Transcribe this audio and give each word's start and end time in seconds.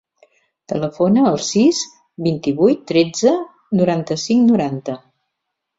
Telefona 0.71 1.25
al 1.33 1.37
sis, 1.49 1.83
vint-i-vuit, 2.29 2.83
tretze, 2.93 3.35
noranta-cinc, 3.83 4.53
noranta. 4.53 4.99